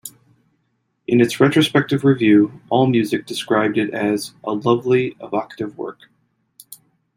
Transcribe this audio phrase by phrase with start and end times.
[1.05, 6.09] In its retrospective review, AllMusic described it as "a lovely, evocative work".